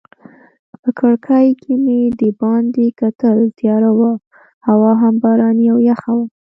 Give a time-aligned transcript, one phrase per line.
[0.81, 4.11] په کړکۍ کې مې دباندې کتل، تیاره وه
[4.67, 6.25] هوا هم باراني او یخه وه.